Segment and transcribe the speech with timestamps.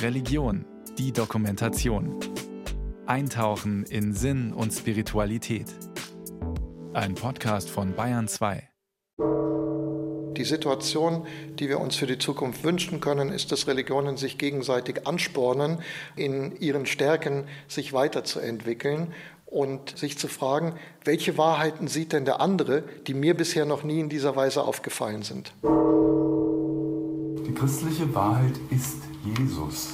[0.00, 0.64] Religion,
[0.98, 2.18] die Dokumentation.
[3.06, 5.66] Eintauchen in Sinn und Spiritualität.
[6.92, 8.68] Ein Podcast von Bayern 2.
[10.36, 11.26] Die Situation,
[11.58, 15.78] die wir uns für die Zukunft wünschen können, ist, dass Religionen sich gegenseitig anspornen,
[16.16, 19.12] in ihren Stärken sich weiterzuentwickeln
[19.46, 20.74] und sich zu fragen,
[21.04, 25.22] welche Wahrheiten sieht denn der andere, die mir bisher noch nie in dieser Weise aufgefallen
[25.22, 25.52] sind.
[27.52, 28.96] Die christliche Wahrheit ist
[29.26, 29.90] Jesus.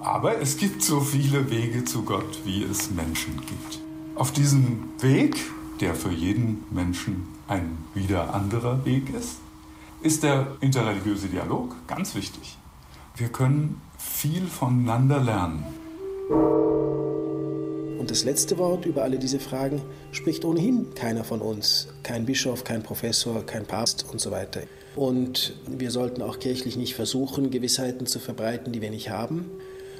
[0.00, 3.80] Aber es gibt so viele Wege zu Gott, wie es Menschen gibt.
[4.14, 5.36] Auf diesem Weg,
[5.80, 9.40] der für jeden Menschen ein wieder anderer Weg ist,
[10.00, 12.56] ist der interreligiöse Dialog ganz wichtig.
[13.14, 15.64] Wir können viel voneinander lernen.
[17.98, 19.80] Und das letzte Wort über alle diese Fragen
[20.12, 21.88] spricht ohnehin keiner von uns.
[22.02, 24.62] Kein Bischof, kein Professor, kein Papst und so weiter.
[24.94, 29.50] Und wir sollten auch kirchlich nicht versuchen, Gewissheiten zu verbreiten, die wir nicht haben.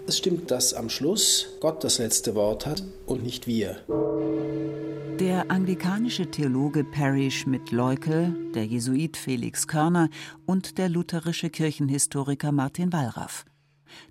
[0.07, 3.79] Es stimmt, dass am Schluss Gott das letzte Wort hat und nicht wir.
[5.19, 10.11] Der anglikanische Theologe Perry Schmidt-Leukel, der Jesuit Felix Körner
[10.45, 13.45] und der lutherische Kirchenhistoriker Martin Wallraff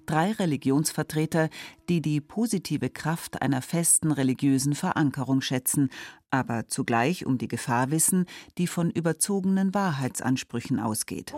[0.05, 1.49] drei Religionsvertreter,
[1.89, 5.89] die die positive Kraft einer festen religiösen Verankerung schätzen,
[6.31, 8.25] aber zugleich um die Gefahr wissen,
[8.57, 11.33] die von überzogenen Wahrheitsansprüchen ausgeht.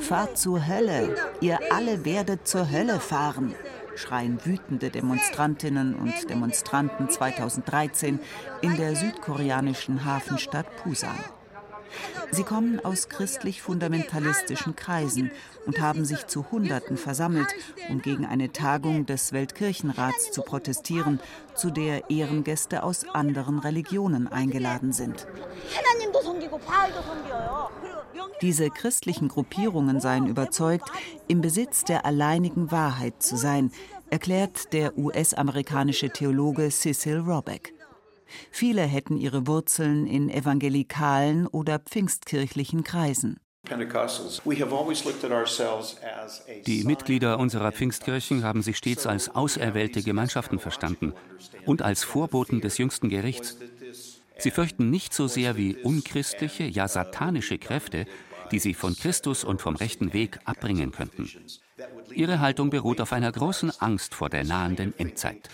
[0.00, 3.54] Fahrt zur Hölle, ihr alle werdet zur Hölle fahren,
[3.96, 8.20] schreien wütende Demonstrantinnen und Demonstranten 2013
[8.62, 11.18] in der südkoreanischen Hafenstadt Pusan.
[12.30, 15.30] Sie kommen aus christlich-fundamentalistischen Kreisen
[15.66, 17.48] und haben sich zu Hunderten versammelt,
[17.88, 21.20] um gegen eine Tagung des Weltkirchenrats zu protestieren,
[21.54, 25.26] zu der Ehrengäste aus anderen Religionen eingeladen sind.
[28.42, 30.90] Diese christlichen Gruppierungen seien überzeugt,
[31.28, 33.70] im Besitz der alleinigen Wahrheit zu sein,
[34.08, 37.74] erklärt der US-amerikanische Theologe Cecil Robeck.
[38.50, 43.38] Viele hätten ihre Wurzeln in evangelikalen oder pfingstkirchlichen Kreisen.
[46.66, 51.12] Die Mitglieder unserer Pfingstkirchen haben sich stets als auserwählte Gemeinschaften verstanden
[51.66, 53.58] und als Vorboten des jüngsten Gerichts.
[54.38, 58.06] Sie fürchten nicht so sehr wie unchristliche, ja satanische Kräfte,
[58.50, 61.30] die sie von Christus und vom rechten Weg abbringen könnten.
[62.14, 65.48] Ihre Haltung beruht auf einer großen Angst vor der nahenden Endzeit.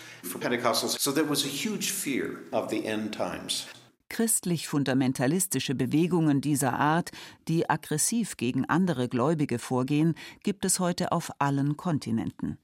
[4.09, 7.11] Christlich-fundamentalistische Bewegungen dieser Art,
[7.47, 12.57] die aggressiv gegen andere Gläubige vorgehen, gibt es heute auf allen Kontinenten.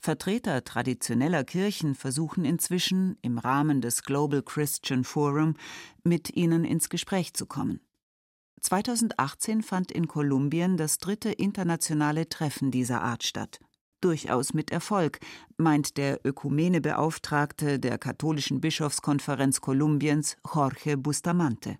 [0.00, 5.56] Vertreter traditioneller Kirchen versuchen inzwischen im Rahmen des Global Christian Forum
[6.02, 7.80] mit ihnen ins Gespräch zu kommen.
[8.64, 13.60] 2018 fand in Kolumbien das dritte internationale Treffen dieser Art statt.
[14.00, 15.20] Durchaus mit Erfolg,
[15.58, 21.76] meint der Ökumenebeauftragte der katholischen Bischofskonferenz Kolumbiens, Jorge Bustamante.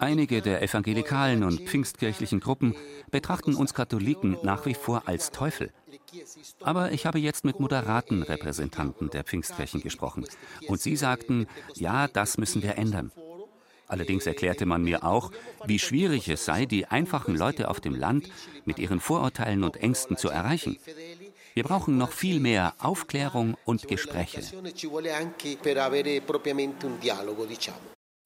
[0.00, 2.74] Einige der evangelikalen und pfingstkirchlichen Gruppen
[3.10, 5.72] betrachten uns Katholiken nach wie vor als Teufel.
[6.60, 10.26] Aber ich habe jetzt mit moderaten Repräsentanten der Pfingstkirchen gesprochen.
[10.68, 13.12] Und sie sagten, ja, das müssen wir ändern.
[13.88, 15.30] Allerdings erklärte man mir auch,
[15.64, 18.28] wie schwierig es sei, die einfachen Leute auf dem Land
[18.64, 20.76] mit ihren Vorurteilen und Ängsten zu erreichen.
[21.56, 24.42] Wir brauchen noch viel mehr Aufklärung und Gespräche.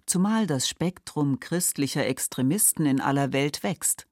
[0.04, 4.08] Zumal das Spektrum christlicher Extremisten in aller Welt wächst.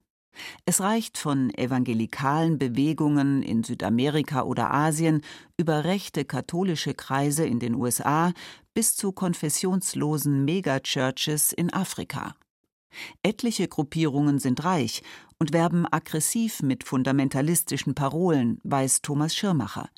[0.67, 5.23] Es reicht von evangelikalen Bewegungen in Südamerika oder Asien
[5.57, 8.33] über rechte katholische Kreise in den USA
[8.73, 12.37] bis zu konfessionslosen Megachurches in Afrika.
[13.23, 15.03] Etliche Gruppierungen sind reich
[15.39, 19.89] und werben aggressiv mit fundamentalistischen Parolen, weiß Thomas Schirmacher.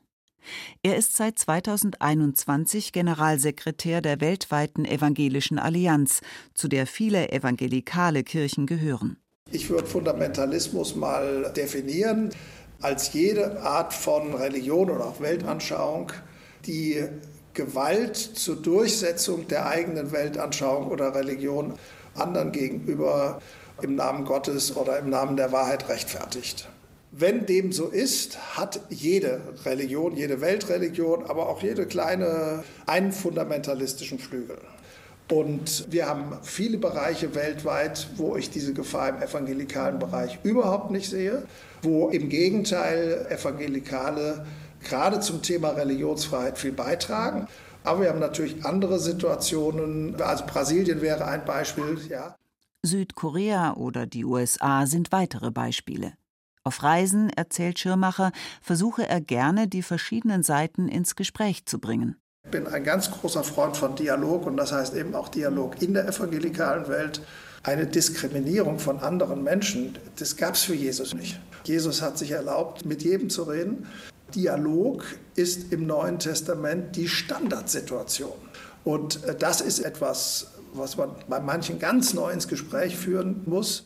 [0.82, 6.20] Er ist seit 2021 Generalsekretär der weltweiten Evangelischen Allianz,
[6.54, 9.18] zu der viele evangelikale Kirchen gehören.
[9.50, 12.30] Ich würde Fundamentalismus mal definieren
[12.80, 16.12] als jede Art von Religion oder auch Weltanschauung,
[16.66, 17.04] die
[17.53, 21.74] Gewalt zur Durchsetzung der eigenen Weltanschauung oder Religion
[22.20, 23.40] anderen gegenüber
[23.82, 26.68] im Namen Gottes oder im Namen der Wahrheit rechtfertigt.
[27.12, 34.18] Wenn dem so ist, hat jede Religion, jede Weltreligion, aber auch jede kleine einen fundamentalistischen
[34.20, 34.58] Flügel.
[35.28, 41.08] Und wir haben viele Bereiche weltweit, wo ich diese Gefahr im evangelikalen Bereich überhaupt nicht
[41.08, 41.44] sehe,
[41.82, 44.44] wo im Gegenteil Evangelikale
[44.82, 47.46] gerade zum Thema Religionsfreiheit viel beitragen
[47.91, 50.15] Aber wir haben natürlich andere Situationen.
[50.22, 52.37] Also Brasilien wäre ein Beispiel, ja.
[52.84, 56.13] Südkorea oder die USA sind weitere Beispiele.
[56.63, 58.31] Auf Reisen, erzählt Schirmacher,
[58.63, 62.15] versuche er gerne, die verschiedenen Seiten ins Gespräch zu bringen.
[62.45, 65.95] Ich bin ein ganz großer Freund von Dialog und das heißt eben auch Dialog in
[65.95, 67.21] der evangelikalen Welt.
[67.65, 71.41] Eine Diskriminierung von anderen Menschen, das gab es für Jesus nicht.
[71.65, 73.89] Jesus hat sich erlaubt, mit jedem zu reden.
[74.34, 75.04] Dialog
[75.34, 78.32] ist im Neuen Testament die Standardsituation.
[78.84, 83.84] Und äh, das ist etwas, was man bei manchen ganz neu ins Gespräch führen muss.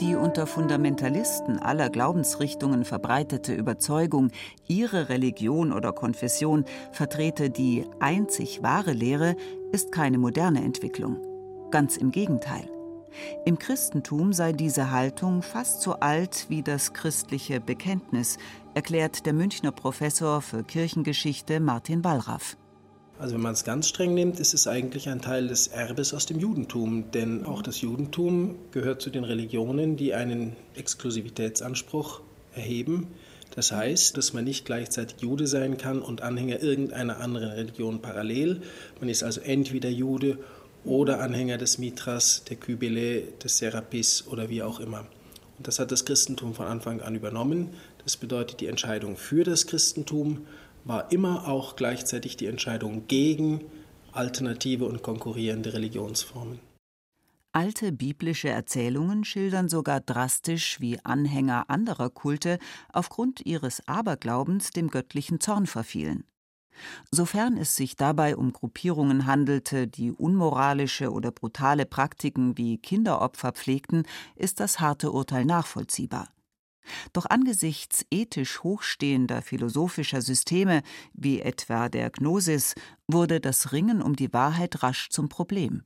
[0.00, 4.30] Die unter Fundamentalisten aller Glaubensrichtungen verbreitete Überzeugung,
[4.68, 9.34] ihre Religion oder Konfession vertrete die einzig wahre Lehre,
[9.72, 11.16] ist keine moderne Entwicklung.
[11.72, 12.70] Ganz im Gegenteil.
[13.44, 18.38] Im Christentum sei diese Haltung fast so alt wie das christliche Bekenntnis,
[18.74, 22.56] erklärt der Münchner Professor für Kirchengeschichte Martin Wallraff.
[23.18, 26.26] Also wenn man es ganz streng nimmt, ist es eigentlich ein Teil des Erbes aus
[26.26, 27.10] dem Judentum.
[27.10, 32.20] Denn auch das Judentum gehört zu den Religionen, die einen Exklusivitätsanspruch
[32.54, 33.08] erheben.
[33.56, 38.60] Das heißt, dass man nicht gleichzeitig Jude sein kann und Anhänger irgendeiner anderen Religion parallel.
[39.00, 40.38] Man ist also entweder Jude
[40.88, 45.06] oder Anhänger des Mithras, der Kybele, des Serapis oder wie auch immer.
[45.58, 47.70] Und das hat das Christentum von Anfang an übernommen.
[48.02, 50.46] Das bedeutet, die Entscheidung für das Christentum
[50.84, 53.60] war immer auch gleichzeitig die Entscheidung gegen
[54.12, 56.60] alternative und konkurrierende Religionsformen.
[57.52, 62.58] Alte biblische Erzählungen schildern sogar drastisch, wie Anhänger anderer Kulte
[62.92, 66.24] aufgrund ihres Aberglaubens dem göttlichen Zorn verfielen.
[67.10, 74.04] Sofern es sich dabei um Gruppierungen handelte, die unmoralische oder brutale Praktiken wie Kinderopfer pflegten,
[74.36, 76.28] ist das harte Urteil nachvollziehbar.
[77.12, 80.82] Doch angesichts ethisch hochstehender philosophischer Systeme,
[81.12, 82.74] wie etwa der Gnosis,
[83.06, 85.82] wurde das Ringen um die Wahrheit rasch zum Problem.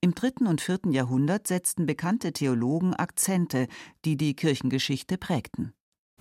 [0.00, 3.66] Im dritten und vierten Jahrhundert setzten bekannte Theologen Akzente,
[4.04, 5.72] die die Kirchengeschichte prägten.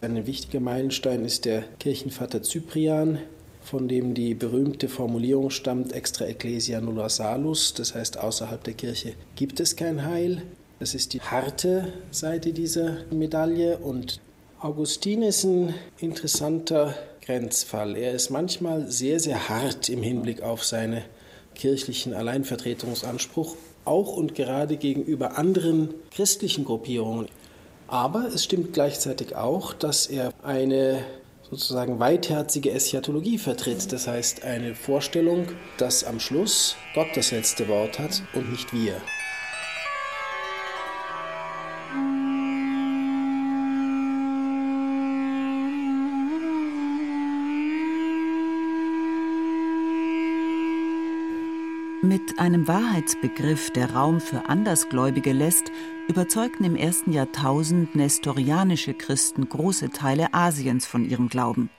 [0.02, 3.20] Ein wichtiger Meilenstein ist der Kirchenvater Cyprian,
[3.64, 9.14] von dem die berühmte Formulierung stammt, extra ecclesia nulla salus, das heißt außerhalb der Kirche
[9.36, 10.44] gibt es kein Heil.
[10.80, 13.78] Das ist die harte Seite dieser Medaille.
[13.78, 14.20] Und
[14.60, 16.94] Augustin ist ein interessanter
[17.26, 17.96] Grenzfall.
[17.96, 21.02] Er ist manchmal sehr, sehr hart im Hinblick auf seinen
[21.56, 23.56] kirchlichen Alleinvertretungsanspruch,
[23.86, 27.28] auch und gerade gegenüber anderen christlichen Gruppierungen.
[27.88, 31.04] Aber es stimmt gleichzeitig auch, dass er eine
[31.50, 33.92] sozusagen weitherzige Eschatologie vertritt.
[33.92, 35.48] Das heißt eine Vorstellung,
[35.78, 39.02] dass am Schluss Gott das letzte Wort hat und nicht wir.
[52.34, 55.72] Mit einem Wahrheitsbegriff, der Raum für Andersgläubige lässt,
[56.08, 61.70] überzeugten im ersten Jahrtausend nestorianische Christen große Teile Asiens von ihrem Glauben.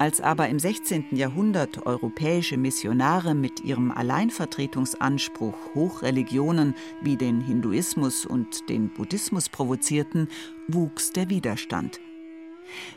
[0.00, 1.14] Als aber im 16.
[1.14, 10.26] Jahrhundert europäische Missionare mit ihrem Alleinvertretungsanspruch Hochreligionen wie den Hinduismus und den Buddhismus provozierten,
[10.66, 12.00] wuchs der Widerstand.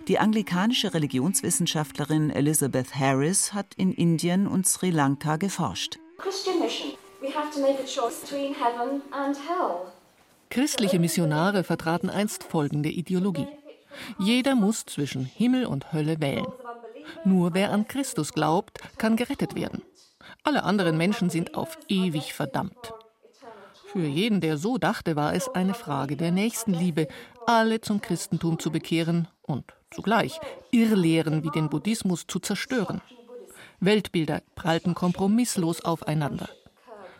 [0.07, 6.00] Die anglikanische Religionswissenschaftlerin Elizabeth Harris hat in Indien und Sri Lanka geforscht.
[10.49, 13.47] Christliche Missionare vertraten einst folgende Ideologie.
[14.19, 16.45] Jeder muss zwischen Himmel und Hölle wählen.
[17.25, 19.81] Nur wer an Christus glaubt, kann gerettet werden.
[20.44, 22.94] Alle anderen Menschen sind auf ewig verdammt.
[23.87, 27.07] Für jeden, der so dachte, war es eine Frage der Nächstenliebe,
[27.45, 30.40] alle zum Christentum zu bekehren und zugleich
[30.71, 33.01] Irrlehren wie den Buddhismus zu zerstören.
[33.81, 36.50] Weltbilder prallten kompromisslos aufeinander.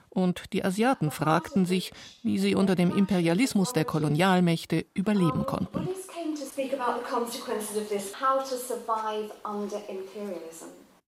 [0.10, 1.92] Und die Asiaten fragten sich,
[2.22, 5.88] wie sie unter dem Imperialismus der Kolonialmächte überleben konnten.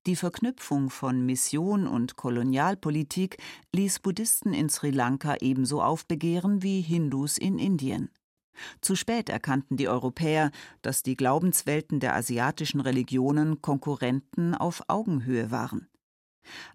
[0.05, 3.37] Die Verknüpfung von Mission und Kolonialpolitik
[3.73, 8.09] ließ Buddhisten in Sri Lanka ebenso aufbegehren wie Hindus in Indien.
[8.81, 15.87] Zu spät erkannten die Europäer, dass die Glaubenswelten der asiatischen Religionen Konkurrenten auf Augenhöhe waren.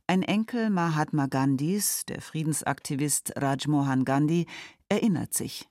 [0.07, 4.47] Ein Enkel Mahatma Gandhis, der Friedensaktivist Rajmohan Gandhi,
[4.89, 5.69] erinnert sich.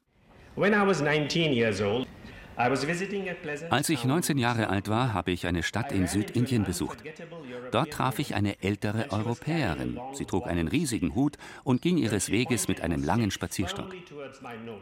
[2.58, 7.04] Als ich 19 Jahre alt war, habe ich eine Stadt in Südindien besucht.
[7.72, 10.00] Dort traf ich eine ältere Europäerin.
[10.14, 13.94] Sie trug einen riesigen Hut und ging ihres Weges mit einem langen Spazierstock.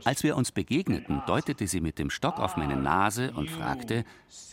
[0.06, 4.06] Als wir uns begegneten, deutete sie mit dem Stock auf meine Nase und fragte,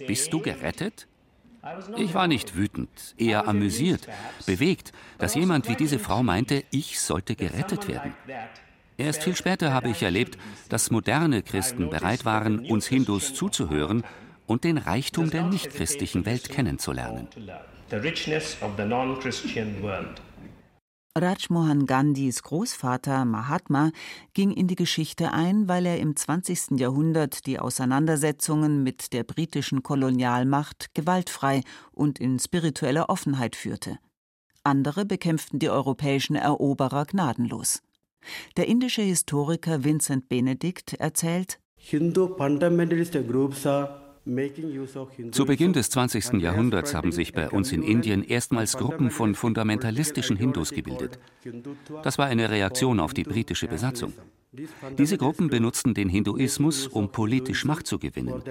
[0.07, 1.07] Bist du gerettet?
[1.97, 4.09] Ich war nicht wütend, eher amüsiert,
[4.47, 8.15] bewegt, dass jemand wie diese Frau meinte, ich sollte gerettet werden.
[9.03, 14.05] Erst viel später habe ich erlebt, dass moderne Christen bereit waren, uns Hindus zuzuhören
[14.47, 17.27] und den Reichtum der nichtchristlichen Welt kennenzulernen.
[21.19, 23.91] Rajmohan Gandhis Großvater Mahatma
[24.35, 26.79] ging in die Geschichte ein, weil er im 20.
[26.79, 33.99] Jahrhundert die Auseinandersetzungen mit der britischen Kolonialmacht gewaltfrei und in spiritueller Offenheit führte.
[34.63, 37.83] Andere bekämpften die europäischen Eroberer gnadenlos.
[38.57, 44.12] Der indische Historiker Vincent Benedict erzählt, Hindu fundamentalist groups are
[45.33, 46.35] zu Beginn des 20.
[46.35, 51.19] Jahrhunderts haben sich bei uns in Indien erstmals Gruppen von fundamentalistischen Hindus gebildet.
[52.05, 54.13] Das war eine Reaktion auf die britische Besatzung.
[54.99, 58.43] Diese Gruppen benutzten den Hinduismus, um politisch Macht zu gewinnen.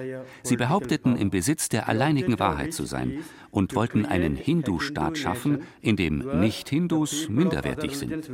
[0.42, 5.96] Sie behaupteten, im Besitz der alleinigen Wahrheit zu sein und wollten einen Hindu-Staat schaffen, in
[5.96, 8.28] dem Nicht-Hindus minderwertig sind.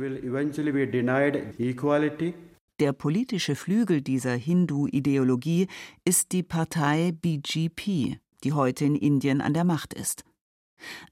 [2.79, 5.67] Der politische Flügel dieser Hindu-Ideologie
[6.05, 10.23] ist die Partei BJP, die heute in Indien an der Macht ist.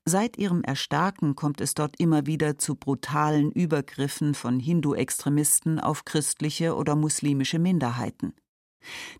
[0.05, 6.73] Seit ihrem Erstarken kommt es dort immer wieder zu brutalen Übergriffen von Hindu-Extremisten auf christliche
[6.73, 8.33] oder muslimische Minderheiten.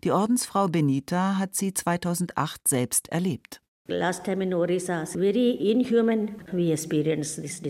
[0.02, 3.60] Die Ordensfrau Benita hat sie 2008 selbst erlebt.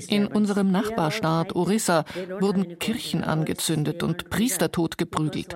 [0.09, 2.05] In unserem Nachbarstaat Orissa
[2.41, 5.55] wurden Kirchen angezündet und Priester totgeprügelt.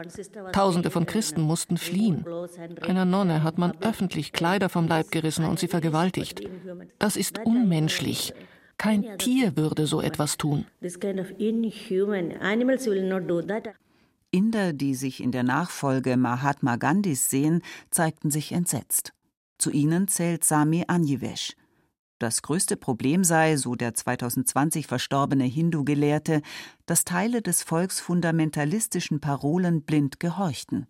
[0.53, 2.25] Tausende von Christen mussten fliehen.
[2.81, 6.49] Einer Nonne hat man öffentlich Kleider vom Leib gerissen und sie vergewaltigt.
[7.01, 8.33] Das ist unmenschlich.
[8.79, 10.67] Kein Tier würde so etwas tun.
[14.31, 19.13] Inder, die sich in der Nachfolge Mahatma Gandhis sehen, zeigten sich entsetzt.
[19.63, 21.55] Zu ihnen zählt Sami Anjivesh.
[22.19, 26.43] Das größte Problem sei, so der 2020 verstorbene Hindu-Gelehrte,
[26.85, 30.89] dass Teile des Volks fundamentalistischen Parolen blind gehorchten.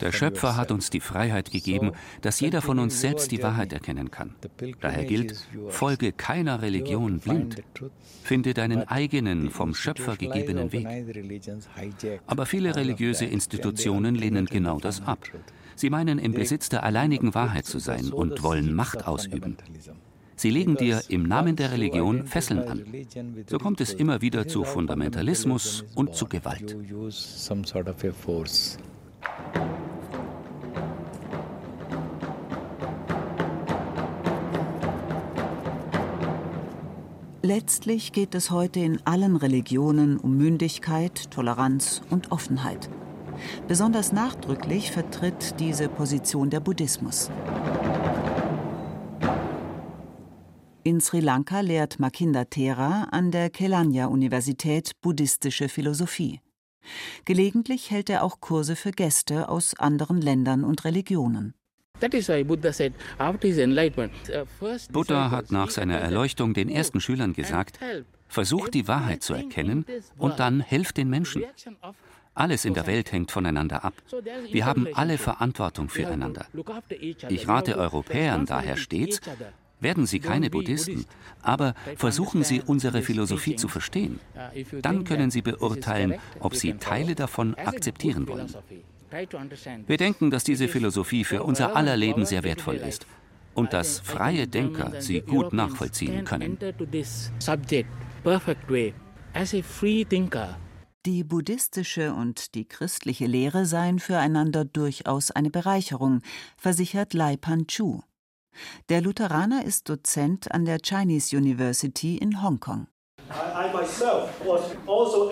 [0.00, 4.10] Der Schöpfer hat uns die Freiheit gegeben, dass jeder von uns selbst die Wahrheit erkennen
[4.10, 4.34] kann.
[4.80, 7.62] Daher gilt, folge keiner Religion blind.
[8.22, 10.86] Finde deinen eigenen, vom Schöpfer gegebenen Weg.
[12.26, 15.28] Aber viele religiöse Institutionen lehnen genau das ab.
[15.76, 19.58] Sie meinen, im Besitz der alleinigen Wahrheit zu sein und wollen Macht ausüben.
[20.42, 22.82] Sie legen dir im Namen der Religion Fesseln an.
[23.46, 26.76] So kommt es immer wieder zu Fundamentalismus und zu Gewalt.
[37.42, 42.90] Letztlich geht es heute in allen Religionen um Mündigkeit, Toleranz und Offenheit.
[43.68, 47.30] Besonders nachdrücklich vertritt diese Position der Buddhismus.
[50.92, 56.42] In Sri Lanka lehrt Makinda Thera an der Kelania-Universität buddhistische Philosophie.
[57.24, 61.54] Gelegentlich hält er auch Kurse für Gäste aus anderen Ländern und Religionen.
[64.92, 67.78] Buddha hat nach seiner Erleuchtung den ersten Schülern gesagt,
[68.28, 69.86] versucht die Wahrheit zu erkennen
[70.18, 71.44] und dann helft den Menschen.
[72.34, 73.94] Alles in der Welt hängt voneinander ab.
[74.50, 76.46] Wir haben alle Verantwortung füreinander.
[77.30, 79.20] Ich rate Europäern daher stets,
[79.82, 81.04] werden Sie keine Buddhisten,
[81.42, 84.20] aber versuchen Sie unsere Philosophie zu verstehen.
[84.80, 88.52] Dann können Sie beurteilen, ob Sie Teile davon akzeptieren wollen.
[89.86, 93.06] Wir denken, dass diese Philosophie für unser aller Leben sehr wertvoll ist
[93.54, 96.58] und dass freie Denker sie gut nachvollziehen können.
[101.04, 106.20] Die buddhistische und die christliche Lehre seien füreinander durchaus eine Bereicherung,
[106.56, 108.02] versichert Lai Pan Chu.
[108.88, 112.86] Der Lutheraner ist Dozent an der Chinese University in Hongkong.
[114.86, 115.30] Also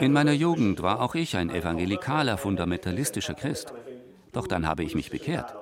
[0.00, 3.72] in meiner Jugend war auch ich ein evangelikaler, fundamentalistischer Christ.
[4.32, 5.54] Doch dann habe ich mich bekehrt.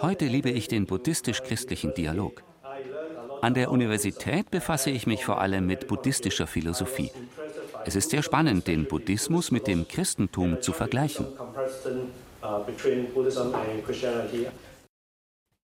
[0.00, 2.42] Heute liebe ich den buddhistisch-christlichen Dialog.
[3.40, 7.10] An der Universität befasse ich mich vor allem mit buddhistischer Philosophie.
[7.84, 11.26] Es ist sehr spannend, den Buddhismus mit dem Christentum zu vergleichen.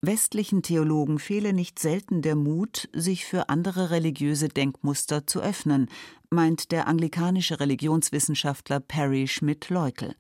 [0.05, 5.89] Westlichen Theologen fehle nicht selten der Mut, sich für andere religiöse Denkmuster zu öffnen,
[6.29, 10.17] meint der anglikanische Religionswissenschaftler Perry Schmidt-Leukel.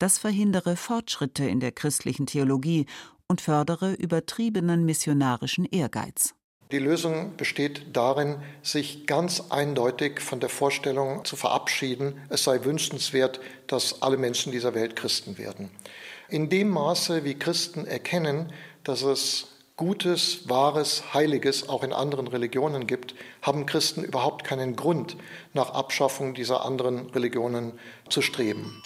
[0.00, 2.86] Das verhindere Fortschritte in der christlichen Theologie
[3.28, 6.34] und fördere übertriebenen missionarischen Ehrgeiz.
[6.72, 13.38] Die Lösung besteht darin, sich ganz eindeutig von der Vorstellung zu verabschieden, es sei wünschenswert,
[13.68, 15.70] dass alle Menschen dieser Welt Christen werden.
[16.28, 18.52] In dem Maße, wie Christen erkennen,
[18.88, 25.16] dass es Gutes, Wahres, Heiliges auch in anderen Religionen gibt, haben Christen überhaupt keinen Grund,
[25.52, 27.78] nach Abschaffung dieser anderen Religionen
[28.08, 28.82] zu streben.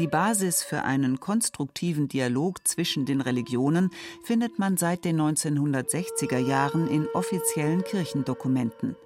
[0.00, 3.90] Die Basis für einen konstruktiven Dialog zwischen den Religionen
[4.24, 8.96] findet man seit den 1960er Jahren in offiziellen Kirchendokumenten.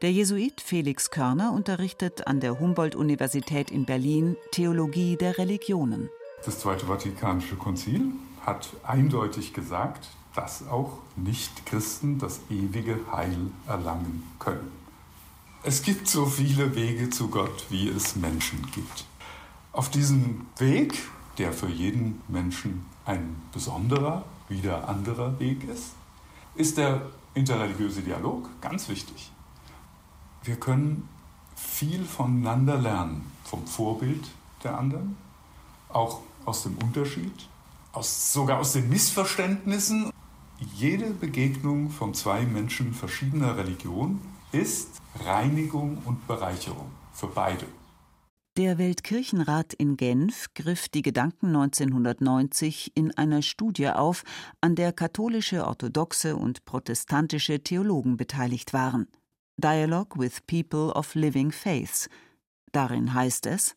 [0.00, 6.08] Der Jesuit Felix Körner unterrichtet an der Humboldt-Universität in Berlin Theologie der Religionen.
[6.44, 8.12] Das Zweite Vatikanische Konzil
[8.46, 14.70] hat eindeutig gesagt, dass auch Nichtchristen das ewige Heil erlangen können.
[15.64, 19.04] Es gibt so viele Wege zu Gott, wie es Menschen gibt.
[19.72, 20.98] Auf diesem Weg,
[21.38, 25.92] der für jeden Menschen ein besonderer, wieder anderer Weg ist,
[26.54, 29.32] ist der interreligiöse Dialog ganz wichtig.
[30.42, 31.08] Wir können
[31.56, 34.28] viel voneinander lernen, vom Vorbild
[34.62, 35.16] der anderen,
[35.88, 37.48] auch aus dem Unterschied,
[37.92, 40.10] aus, sogar aus den Missverständnissen.
[40.74, 44.20] Jede Begegnung von zwei Menschen verschiedener Religion
[44.52, 47.66] ist Reinigung und Bereicherung für beide.
[48.58, 54.24] Der Weltkirchenrat in Genf griff die Gedanken 1990 in einer Studie auf,
[54.60, 59.08] an der katholische, orthodoxe und protestantische Theologen beteiligt waren.
[59.56, 62.10] Dialogue with People of Living Faiths.
[62.72, 63.74] Darin heißt es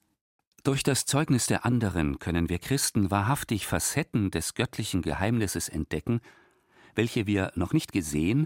[0.64, 6.20] Durch das Zeugnis der anderen können wir Christen wahrhaftig Facetten des göttlichen Geheimnisses entdecken,
[6.96, 8.46] welche wir noch nicht gesehen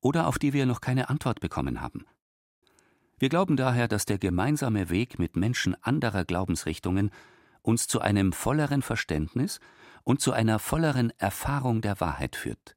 [0.00, 2.04] oder auf die wir noch keine Antwort bekommen haben.
[3.18, 7.10] Wir glauben daher, dass der gemeinsame Weg mit Menschen anderer Glaubensrichtungen
[7.62, 9.60] uns zu einem volleren Verständnis
[10.04, 12.76] und zu einer volleren Erfahrung der Wahrheit führt.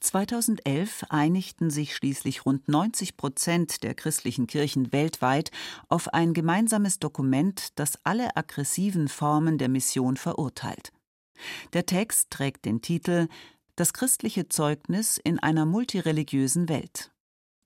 [0.00, 5.50] 2011 einigten sich schließlich rund 90 Prozent der christlichen Kirchen weltweit
[5.88, 10.92] auf ein gemeinsames Dokument, das alle aggressiven Formen der Mission verurteilt.
[11.72, 13.28] Der Text trägt den Titel
[13.76, 17.13] Das christliche Zeugnis in einer multireligiösen Welt.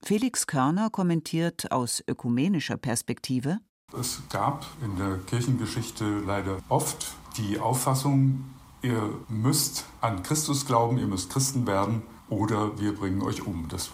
[0.03, 3.59] Felix Körner kommentiert aus ökumenischer Perspektive.
[3.99, 8.45] Es gab in der Kirchengeschichte leider oft die Auffassung,
[8.83, 13.67] ihr müsst an Christus glauben, ihr müsst Christen werden oder wir bringen euch um.
[13.69, 13.91] Das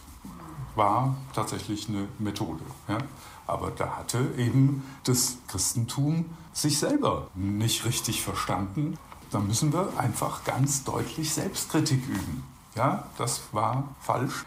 [0.74, 2.64] war tatsächlich eine Methode.
[2.88, 2.98] Ja?
[3.46, 8.98] Aber da hatte eben das Christentum sich selber nicht richtig verstanden.
[9.30, 12.44] Da müssen wir einfach ganz deutlich Selbstkritik üben.
[12.74, 14.44] Ja, das war falsch.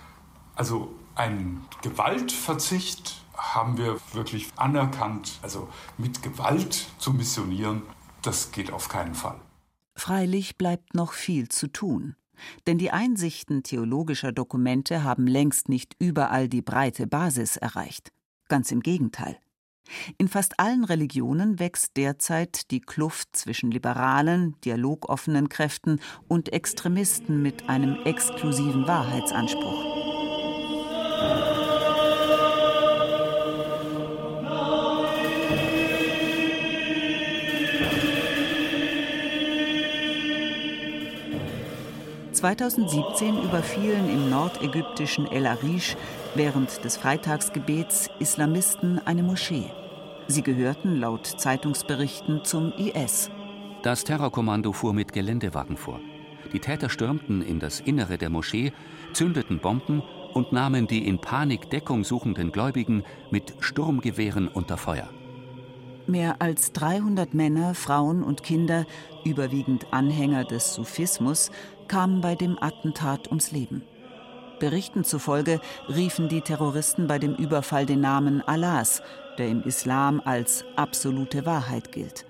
[0.55, 5.39] Also ein Gewaltverzicht haben wir wirklich anerkannt.
[5.41, 7.83] Also mit Gewalt zu missionieren,
[8.21, 9.39] das geht auf keinen Fall.
[9.95, 12.15] Freilich bleibt noch viel zu tun.
[12.67, 18.11] Denn die Einsichten theologischer Dokumente haben längst nicht überall die breite Basis erreicht.
[18.47, 19.39] Ganz im Gegenteil.
[20.17, 27.69] In fast allen Religionen wächst derzeit die Kluft zwischen liberalen, dialogoffenen Kräften und Extremisten mit
[27.69, 29.96] einem exklusiven Wahrheitsanspruch.
[42.37, 45.97] 2017 überfielen im nordägyptischen El Arish
[46.35, 49.71] während des Freitagsgebets Islamisten eine Moschee.
[50.27, 53.31] Sie gehörten laut Zeitungsberichten zum IS.
[53.81, 55.99] Das Terrorkommando fuhr mit Geländewagen vor.
[56.53, 58.71] Die Täter stürmten in das Innere der Moschee,
[59.13, 60.03] zündeten Bomben
[60.35, 65.09] und nahmen die in Panik Deckung suchenden Gläubigen mit Sturmgewehren unter Feuer.
[66.05, 68.85] Mehr als 300 Männer, Frauen und Kinder,
[69.25, 71.51] überwiegend Anhänger des Sufismus,
[71.87, 73.83] kamen bei dem Attentat ums Leben.
[74.59, 79.01] Berichten zufolge riefen die Terroristen bei dem Überfall den Namen Allahs,
[79.37, 82.25] der im Islam als absolute Wahrheit gilt.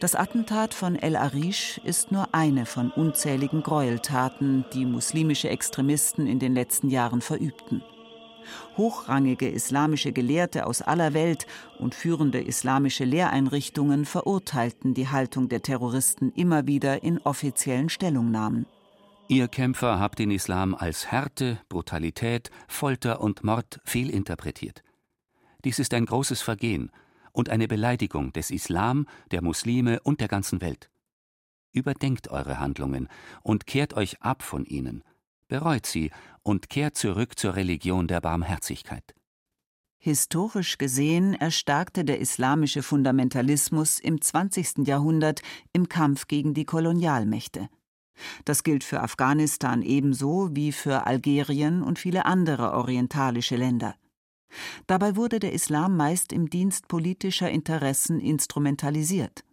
[0.00, 6.38] Das Attentat von El Arish ist nur eine von unzähligen Gräueltaten, die muslimische Extremisten in
[6.38, 7.82] den letzten Jahren verübten.
[8.76, 11.46] Hochrangige islamische Gelehrte aus aller Welt
[11.78, 18.66] und führende islamische Lehreinrichtungen verurteilten die Haltung der Terroristen immer wieder in offiziellen Stellungnahmen.
[19.28, 24.82] Ihr Kämpfer habt den Islam als Härte, Brutalität, Folter und Mord fehlinterpretiert.
[25.64, 26.90] Dies ist ein großes Vergehen
[27.32, 30.90] und eine Beleidigung des Islam, der Muslime und der ganzen Welt.
[31.72, 33.08] Überdenkt eure Handlungen
[33.42, 35.04] und kehrt euch ab von ihnen,
[35.50, 36.10] bereut sie
[36.42, 39.14] und kehrt zurück zur Religion der Barmherzigkeit.
[39.98, 44.86] Historisch gesehen erstarkte der islamische Fundamentalismus im 20.
[44.86, 45.42] Jahrhundert
[45.74, 47.68] im Kampf gegen die Kolonialmächte.
[48.46, 53.94] Das gilt für Afghanistan ebenso wie für Algerien und viele andere orientalische Länder.
[54.86, 59.44] Dabei wurde der Islam meist im Dienst politischer Interessen instrumentalisiert.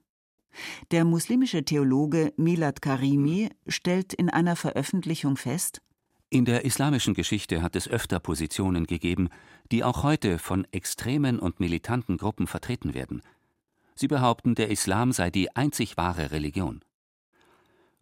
[0.91, 5.81] Der muslimische Theologe Milad Karimi stellt in einer Veröffentlichung fest,
[6.29, 9.29] in der islamischen Geschichte hat es öfter Positionen gegeben,
[9.71, 13.21] die auch heute von extremen und militanten Gruppen vertreten werden.
[13.95, 16.83] Sie behaupten, der Islam sei die einzig wahre Religion.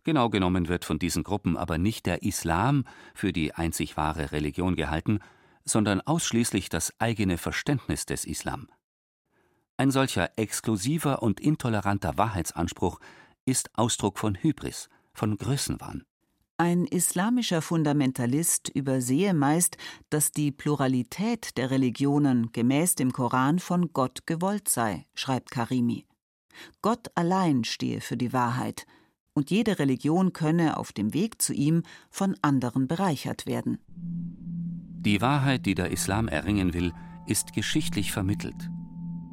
[0.03, 4.75] Genau genommen wird von diesen Gruppen aber nicht der Islam für die einzig wahre Religion
[4.75, 5.19] gehalten,
[5.63, 8.69] sondern ausschließlich das eigene Verständnis des Islam.
[9.77, 12.99] Ein solcher exklusiver und intoleranter Wahrheitsanspruch
[13.45, 16.05] ist Ausdruck von Hybris, von Größenwahn.
[16.57, 19.75] Ein islamischer Fundamentalist übersehe meist,
[20.09, 26.05] dass die Pluralität der Religionen gemäß dem Koran von Gott gewollt sei, schreibt Karimi.
[26.81, 28.85] Gott allein stehe für die Wahrheit,
[29.33, 33.79] und jede Religion könne auf dem Weg zu ihm von anderen bereichert werden.
[33.97, 36.93] Die Wahrheit, die der Islam erringen will,
[37.27, 38.69] ist geschichtlich vermittelt.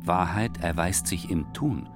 [0.04, 1.88] Wahrheit erweist sich im Tun.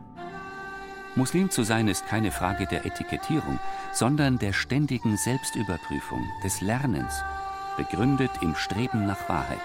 [1.17, 3.59] Muslim zu sein ist keine Frage der Etikettierung,
[3.91, 7.25] sondern der ständigen Selbstüberprüfung, des Lernens,
[7.79, 9.59] begründet im Streben nach Wahrheit.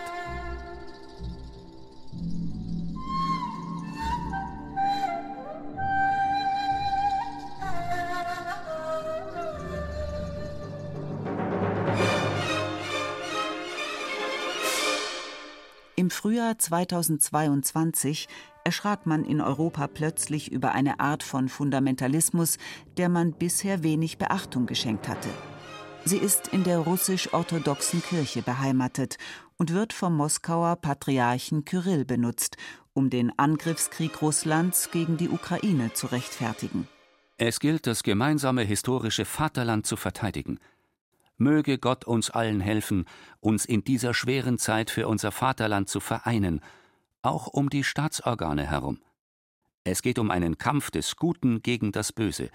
[15.97, 18.29] Im Frühjahr 2022
[18.63, 22.57] erschrak man in Europa plötzlich über eine Art von Fundamentalismus,
[22.97, 25.29] der man bisher wenig Beachtung geschenkt hatte.
[26.05, 29.17] Sie ist in der russisch-orthodoxen Kirche beheimatet
[29.57, 32.57] und wird vom Moskauer Patriarchen Kyrill benutzt,
[32.93, 36.87] um den Angriffskrieg Russlands gegen die Ukraine zu rechtfertigen.
[37.37, 40.59] Es gilt, das gemeinsame historische Vaterland zu verteidigen–
[41.41, 43.05] Möge Gott uns allen helfen,
[43.39, 46.61] uns in dieser schweren Zeit für unser Vaterland zu vereinen,
[47.21, 48.99] auch um die Staatsorgane herum.
[49.83, 52.49] Es geht um einen Kampf des Guten gegen das Böse,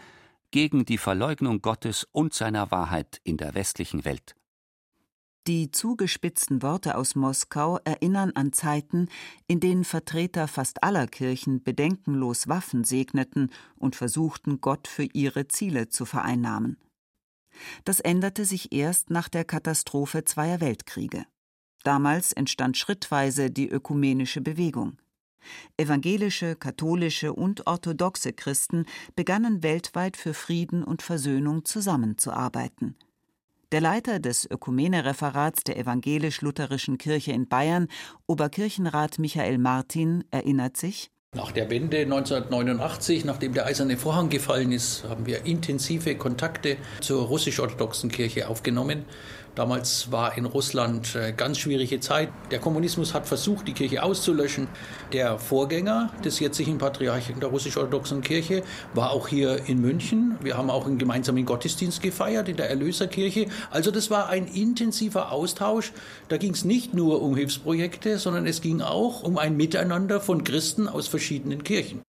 [0.50, 4.36] gegen die Verleugnung Gottes und seiner Wahrheit in der westlichen Welt.
[5.46, 9.08] Die zugespitzten Worte aus Moskau erinnern an Zeiten,
[9.46, 15.88] in denen Vertreter fast aller Kirchen bedenkenlos Waffen segneten und versuchten, Gott für ihre Ziele
[15.88, 16.78] zu vereinnahmen.
[17.84, 21.26] Das änderte sich erst nach der Katastrophe zweier Weltkriege.
[21.86, 24.98] Damals entstand schrittweise die ökumenische Bewegung.
[25.76, 32.96] Evangelische, katholische und orthodoxe Christen begannen weltweit für Frieden und Versöhnung zusammenzuarbeiten.
[33.70, 37.86] Der Leiter des Ökumene-Referats der Evangelisch-Lutherischen Kirche in Bayern,
[38.26, 45.04] Oberkirchenrat Michael Martin, erinnert sich nach der Wende 1989, nachdem der Eiserne Vorhang gefallen ist,
[45.04, 49.04] haben wir intensive Kontakte zur russisch-orthodoxen Kirche aufgenommen.
[49.56, 52.28] Damals war in Russland äh, ganz schwierige Zeit.
[52.50, 54.68] Der Kommunismus hat versucht, die Kirche auszulöschen.
[55.14, 60.36] Der Vorgänger des jetzigen Patriarchen der russisch-orthodoxen Kirche war auch hier in München.
[60.42, 63.46] Wir haben auch einen gemeinsamen Gottesdienst gefeiert in der Erlöserkirche.
[63.70, 65.94] Also das war ein intensiver Austausch.
[66.28, 70.44] Da ging es nicht nur um Hilfsprojekte, sondern es ging auch um ein Miteinander von
[70.44, 72.02] Christen aus verschiedenen Kirchen.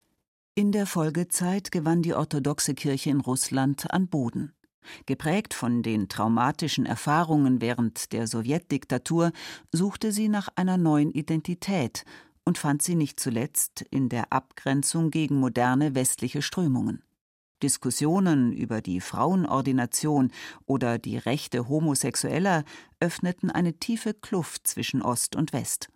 [0.54, 4.57] In der Folgezeit gewann die orthodoxe Kirche in Russland an Boden.
[5.06, 9.32] Geprägt von den traumatischen Erfahrungen während der Sowjetdiktatur
[9.71, 12.06] suchte sie nach einer neuen Identität
[12.45, 17.04] und fand sie nicht zuletzt in der Abgrenzung gegen moderne westliche Strömungen.
[17.63, 20.32] Diskussionen über die Frauenordination
[20.65, 22.63] oder die Rechte Homosexueller
[23.00, 25.89] öffneten eine tiefe Kluft zwischen Ost und West.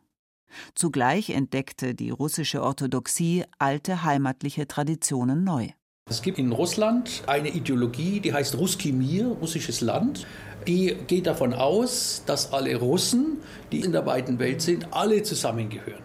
[0.76, 5.70] Zugleich entdeckte die russische Orthodoxie alte heimatliche Traditionen neu.
[6.12, 10.28] Es gibt in Russland eine Ideologie, die heißt Ruski Mir, russisches Land.
[10.68, 13.38] Die geht davon aus, dass alle Russen,
[13.72, 16.04] die in der weiten Welt sind, alle zusammengehören.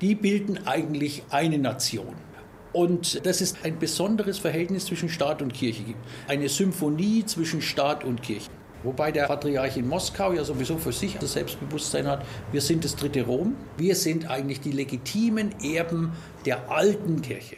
[0.00, 2.14] Die bilden eigentlich eine Nation.
[2.72, 5.82] Und das ist ein besonderes Verhältnis zwischen Staat und Kirche.
[6.28, 8.48] Eine Symphonie zwischen Staat und Kirche.
[8.84, 12.94] Wobei der Patriarch in Moskau ja sowieso für sich das Selbstbewusstsein hat, wir sind das
[12.94, 16.12] dritte Rom, wir sind eigentlich die legitimen Erben
[16.46, 17.56] der alten Kirche.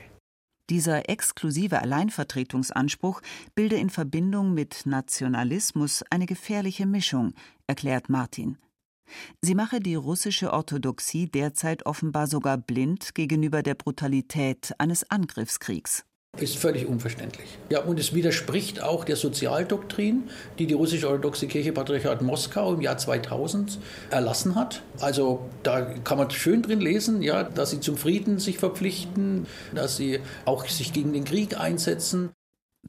[0.71, 3.21] Dieser exklusive Alleinvertretungsanspruch
[3.55, 7.35] bilde in Verbindung mit Nationalismus eine gefährliche Mischung,
[7.67, 8.59] erklärt Martin.
[9.41, 16.05] Sie mache die russische Orthodoxie derzeit offenbar sogar blind gegenüber der Brutalität eines Angriffskriegs.
[16.41, 17.59] Ist völlig unverständlich.
[17.69, 22.81] Ja, und es widerspricht auch der Sozialdoktrin, die die russische orthodoxe Kirche Patriarchat Moskau im
[22.81, 24.83] Jahr 2000 erlassen hat.
[24.99, 29.99] Also da kann man schön drin lesen, ja, dass sie zum Frieden sich verpflichten, dass
[29.99, 32.31] sie auch sich gegen den Krieg einsetzen.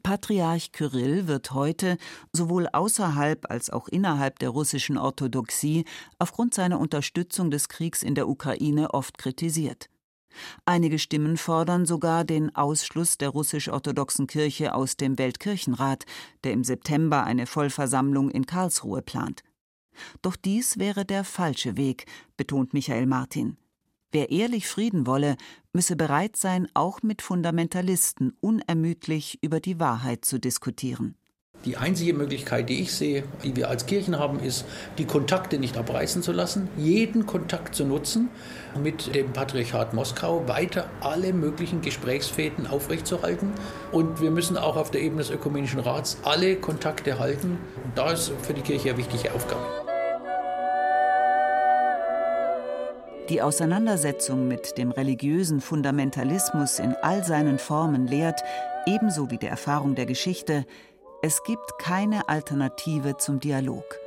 [0.02, 1.98] Patriarch Kyrill wird heute
[2.32, 5.84] sowohl außerhalb als auch innerhalb der russischen Orthodoxie
[6.18, 9.90] aufgrund seiner Unterstützung des Kriegs in der Ukraine oft kritisiert.
[10.64, 16.04] Einige Stimmen fordern sogar den Ausschluss der russisch-orthodoxen Kirche aus dem Weltkirchenrat,
[16.44, 19.42] der im September eine Vollversammlung in Karlsruhe plant.
[20.22, 23.56] Doch dies wäre der falsche Weg, betont Michael Martin.
[24.12, 25.36] Wer ehrlich Frieden wolle,
[25.72, 31.16] müsse bereit sein, auch mit Fundamentalisten unermüdlich über die Wahrheit zu diskutieren.
[31.64, 34.66] Die einzige Möglichkeit, die ich sehe, die wir als Kirchen haben, ist,
[34.98, 38.28] die Kontakte nicht abreißen zu lassen, jeden Kontakt zu nutzen,
[38.82, 43.50] mit dem Patriarchat Moskau weiter alle möglichen Gesprächsfäden aufrechtzuerhalten.
[43.92, 47.58] Und wir müssen auch auf der Ebene des Ökumenischen Rats alle Kontakte halten.
[47.82, 49.62] Und da ist für die Kirche eine wichtige Aufgabe.
[53.30, 58.42] Die Auseinandersetzung mit dem religiösen Fundamentalismus in all seinen Formen lehrt,
[58.84, 60.66] ebenso wie die Erfahrung der Geschichte,
[61.24, 63.98] es gibt keine Alternative zum Dialog.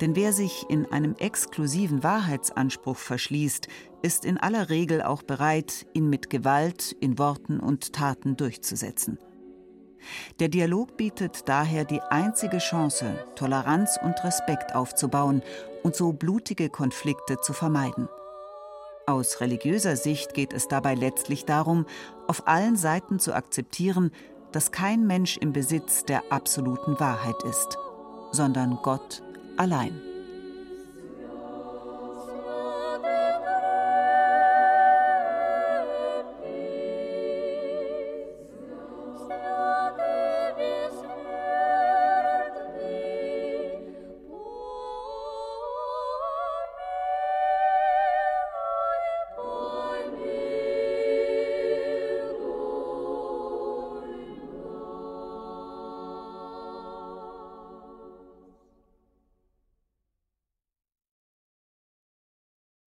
[0.00, 3.68] Denn wer sich in einem exklusiven Wahrheitsanspruch verschließt,
[4.02, 9.18] ist in aller Regel auch bereit, ihn mit Gewalt in Worten und Taten durchzusetzen.
[10.40, 15.40] Der Dialog bietet daher die einzige Chance, Toleranz und Respekt aufzubauen
[15.84, 18.08] und so blutige Konflikte zu vermeiden.
[19.06, 21.86] Aus religiöser Sicht geht es dabei letztlich darum,
[22.26, 24.10] auf allen Seiten zu akzeptieren,
[24.54, 27.76] dass kein Mensch im Besitz der absoluten Wahrheit ist,
[28.30, 29.22] sondern Gott
[29.56, 30.00] allein.